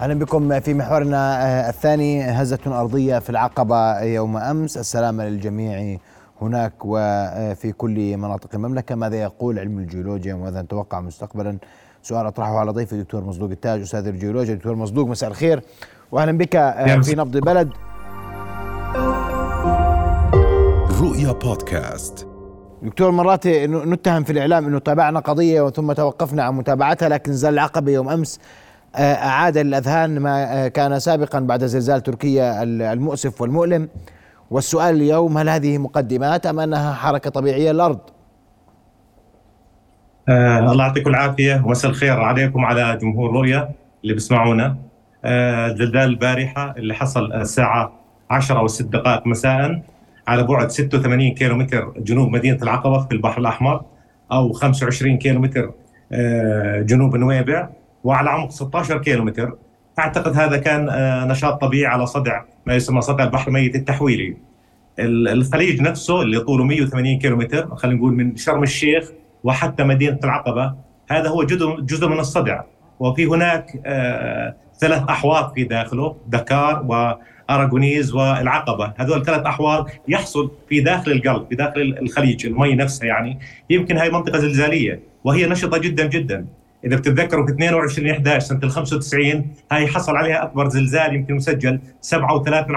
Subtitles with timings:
[0.00, 4.76] أهلا بكم في محورنا آه، الثاني هزة أرضية في العقبة يوم أمس.
[4.78, 5.98] السلامة للجميع
[6.42, 8.94] هناك وفي كل مناطق المملكة.
[8.94, 11.58] ماذا يقول علم الجيولوجيا وماذا نتوقع مستقبلا.
[12.02, 14.54] سؤال أطرحه على ضيفي الدكتور مصدوق التاج أستاذ الجيولوجيا.
[14.54, 15.62] دكتور مصدوق مساء الخير.
[16.12, 17.70] واهلا بك آه، في نبض بلد.
[21.00, 22.26] رؤيا بودكاست.
[22.82, 27.92] دكتور مرات نتهم في الإعلام إنه تابعنا قضية ثم توقفنا عن متابعتها لكن زال العقبة
[27.92, 28.40] يوم أمس.
[28.96, 33.88] أعاد الأذهان ما كان سابقا بعد زلزال تركيا المؤسف والمؤلم.
[34.50, 37.98] والسؤال اليوم هل هذه مقدمات أم أنها حركة طبيعية الأرض؟
[40.28, 41.62] آه الله يعطيكم العافية.
[41.64, 43.70] ومساء الخير عليكم على جمهور رؤيا
[44.02, 44.76] اللي بيسمعونا.
[45.24, 47.92] آه زلزال البارحه اللي حصل الساعة
[48.30, 49.82] 10 أو 6 دقائق مساء
[50.28, 53.82] على بعد 86 كيلو متر جنوب مدينة العقبة في البحر الأحمر
[54.32, 55.72] أو 25 كيلو متر
[56.12, 57.68] آه جنوب نويبع.
[58.04, 59.56] وعلى عمق 16 كيلو متر
[59.98, 64.36] أعتقد هذا كان آه، نشاط طبيعي على صدع ما يسمى صدع البحر الميت التحويلي.
[64.98, 69.10] الخليج نفسه اللي طوله 180 كيلو متر خلينا نقول من شرم الشيخ
[69.44, 70.74] وحتى مدينة العقبة
[71.10, 72.62] هذا هو جزء جزء من الصدع.
[73.00, 78.92] وفي هناك آه، ثلاث أحواض في داخله دكار وأراغونيز والعقبة.
[78.96, 83.38] هذول ثلاث أحواض يحصل في داخل القلب في داخل الخليج المي نفسها يعني.
[83.70, 86.46] يمكن هاي منطقة زلزالية وهي نشطة جدا جدا.
[86.84, 91.80] إذا بتتذكروا في 22 11 سنة ال 95 هاي حصل عليها أكبر زلزال يمكن مسجل
[92.02, 92.16] 7.3
[92.68, 92.76] من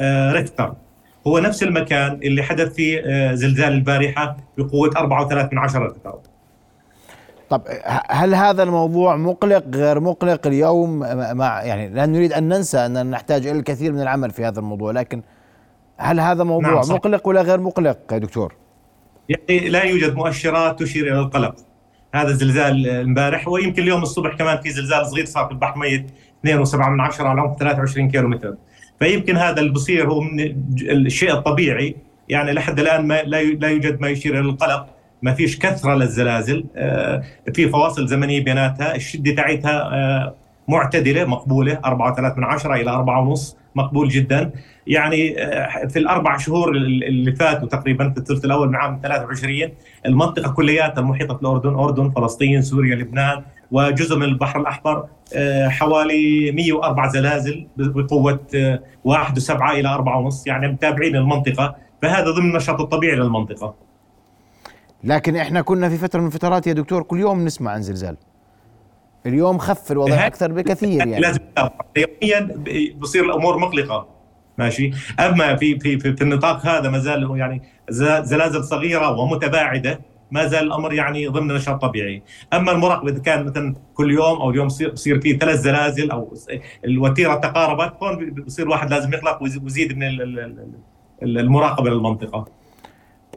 [0.00, 0.74] آه، ريكتر.
[1.26, 6.18] هو نفس المكان اللي حدث فيه آه، زلزال البارحة بقوة 4.3 من ريكتر.
[7.50, 7.62] طب
[8.08, 10.98] هل هذا الموضوع مقلق غير مقلق اليوم؟
[11.36, 14.92] مع يعني لا نريد أن ننسى اننا نحتاج إلى الكثير من العمل في هذا الموضوع
[14.92, 15.22] لكن
[15.96, 18.54] هل هذا موضوع نعم مقلق ولا غير مقلق يا دكتور؟
[19.28, 21.54] يعني لا يوجد مؤشرات تشير إلى القلق.
[22.14, 26.10] هذا الزلزال امبارح ويمكن اليوم الصبح كمان في زلزال صغير صار في البحر ميت
[26.46, 28.54] 2.7 من عشرة على عمق 23 كيلو متر
[28.98, 30.40] فيمكن هذا اللي بصير هو من
[30.82, 31.96] الشيء الطبيعي.
[32.28, 34.86] يعني لحد الآن ما لا يوجد ما يشير إلى القلق.
[35.22, 36.64] ما فيش كثرة للزلازل.
[36.76, 37.22] آه،
[37.54, 38.94] في فواصل زمنية بيناتها.
[38.94, 40.34] الشدة تاعتها آه،
[40.68, 44.52] معتدلة مقبولة 4.3 من عشرة إلى 4.5 مقبول جدا.
[44.86, 49.70] يعني آه، في الأربع شهور اللي فاتوا تقريبا في الثلث الأول من عام 23
[50.06, 56.52] المنطقة كلياتها المحيطه في الاردن أردن فلسطين سوريا لبنان وجزء من البحر الأحمر آه، حوالي
[56.52, 58.40] 104 زلازل بقوة
[59.04, 61.76] 1.7 آه، إلى 4.5 يعني متابعين المنطقة.
[62.02, 63.74] فهذا ضمن النشاط الطبيعي للمنطقة.
[65.04, 68.16] لكن إحنا كنا في فترة من الفترات يا دكتور كل يوم نسمع عن زلزال.
[69.26, 71.20] اليوم خف الوضع أكثر بكثير يعني.
[71.20, 71.40] لازم
[71.96, 72.56] يوميا
[72.98, 74.08] بصير الأمور مقلقة.
[74.58, 77.62] ماشي؟ أما في في في, في النطاق هذا ما زال يعني
[78.22, 80.00] زلازل صغيرة ومتباعدة
[80.30, 82.22] ما زال الأمر يعني ضمن نشاط طبيعي،
[82.52, 86.34] أما المراقبه إذا كان مثلا كل يوم أو اليوم بصير في ثلاث زلازل أو
[86.84, 90.08] الوتيرة تقاربت هون بصير الواحد لازم يقلق ويزيد من
[91.22, 92.46] المراقبة للمنطقة.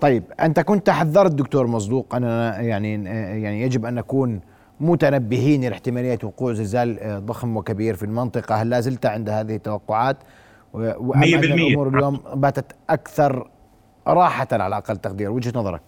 [0.02, 2.16] طيب أنت كنت حذرت دكتور مصدوق.
[2.16, 2.94] أنا يعني
[3.44, 4.42] يعني يجب أن نكون
[4.80, 10.18] متنبهين لاحتمالية وقوع زلزال ضخم وكبير في المنطقة، هل لا زلت عند هذه التوقعات؟
[10.74, 10.78] 100%
[11.24, 13.50] الأمور اليوم باتت أكثر
[14.08, 15.32] راحة على أقل تقدير.
[15.32, 15.82] وجهة نظرك؟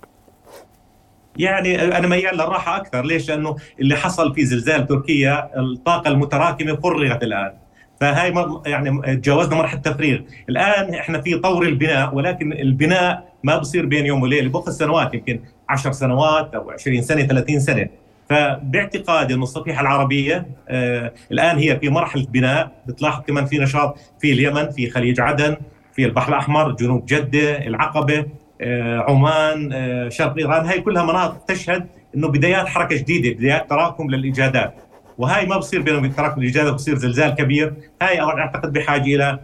[1.37, 3.05] يعني أنا ميال للراحة أكثر.
[3.05, 7.53] ليش؟ لأنه اللي حصل في زلزال تركيا الطاقة المتراكمة فرغت الآن.
[7.99, 8.33] فهاي
[8.65, 10.19] يعني تجاوزنا مرحلة التفريغ،
[10.49, 14.49] الآن إحنا في طور البناء ولكن البناء ما بصير بين يوم وليلة.
[14.49, 17.87] باخذ سنوات يمكن 10 سنوات أو 20 سنة 30 سنة.
[18.31, 22.71] فباعتقادي انه الصفيحه العربية آه الآن هي في مرحلة بناء.
[22.85, 25.57] بتلاحظ كمان في نشاط في اليمن في خليج عدن
[25.93, 28.25] في البحر الأحمر جنوب جدة العقبة
[28.61, 30.65] آه عمان آه شرق إيران.
[30.65, 34.73] هاي كلها مناطق تشهد إنه بدايات حركة جديدة بدايات تراكم للايجادات
[35.17, 37.73] وهاي ما بصير بينهم تراكم الايجادات بصير زلزال كبير.
[38.01, 39.39] هاي أعتقد بحاجة إلى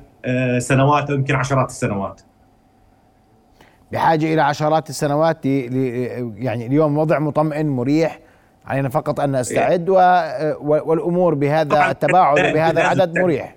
[0.59, 2.21] سنوات أو يمكن عشرات السنوات.
[3.91, 8.19] بحاجة إلى عشرات السنوات يعني اليوم وضع مطمئن مريح.
[8.67, 9.89] علينا فقط أن نستعد
[10.59, 13.55] والأمور بهذا التباعد وبهذا العدد مريح.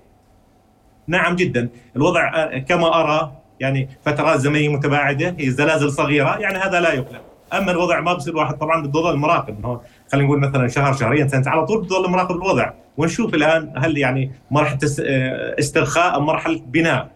[1.06, 1.68] نعم جدا.
[1.96, 7.20] الوضع كما أرى يعني فترات زمنية متباعدة هي زلازل صغيرة يعني هذا لا يقلق.
[7.52, 9.80] أما الوضع ما بصير الواحد طبعا بده يضل مراقب
[10.12, 12.70] خلينا نقول مثلا شهر شهرين سنة على طول بده يضل مراقب الوضع.
[12.96, 14.78] ونشوف الآن هل يعني مرحلة
[15.58, 17.08] استرخاء ام مرحلة بناء.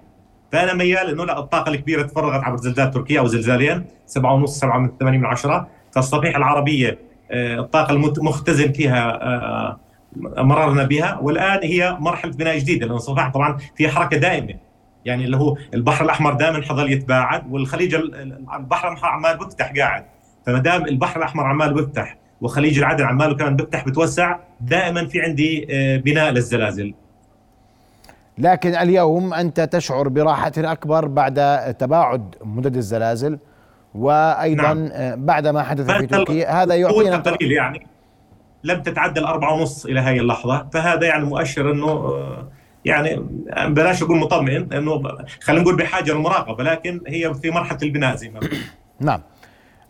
[0.53, 4.91] فأنا ميال إنه لا الطاقة الكبيرة تفرغت عبر زلزال تركيا أو زلزالين 7.5 7 من
[5.01, 6.97] 8 من 10 فالصفيحه العربية آه،
[7.35, 9.81] الطاقة المختزن فيها آه،
[10.17, 11.19] مررنا بها.
[11.23, 14.55] والآن هي مرحلة بناء جديدة لأن الصفاح طبعا في حركة دائمة.
[15.05, 20.05] يعني اللي هو البحر الأحمر دائما حظل يتباعد والخليج البحر الأحمر عمال بيفتح قاعد.
[20.47, 25.67] فما دام البحر الأحمر عمال بيفتح وخليج العدن عماله كمان بيفتح بتوسع دائما في عندي
[25.71, 26.95] آه، بناء للزلازل.
[28.39, 33.39] لكن اليوم أنت تشعر براحة أكبر بعد تباعد مدد الزلازل.
[33.95, 34.89] وأيضا نعم.
[34.93, 37.87] آه، بعد ما حدث في تركيا هذا يعطينا قليل يعني
[38.65, 42.49] لم تتعدى الأربعة ونص إلى هذه اللحظة فهذا يعني مؤشر أنه آه،
[42.85, 43.27] يعني
[43.67, 45.03] بلاش أقول مطمئن أنه
[45.43, 48.41] خلينا نقول بحاجة للمراقبة لكن هي في مرحلة البناء زي ما
[49.01, 49.21] نعم.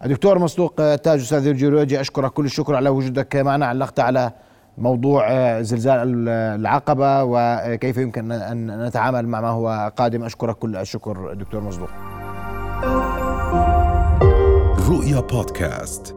[0.04, 4.32] الدكتور مصدوق تاج أستاذ الجيولوجيا أشكرك كل الشكر على وجودك معنا علقت على
[4.78, 10.24] موضوع آه، زلزال العقبة وكيف يمكن أن نتعامل مع ما هو قادم.
[10.24, 11.90] أشكرك كل الشكر دكتور مصدوق
[15.04, 16.16] رؤيا بودكاست